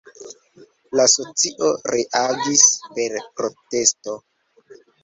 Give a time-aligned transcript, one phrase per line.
[0.99, 2.67] La socio reagis
[2.97, 4.21] per protesto.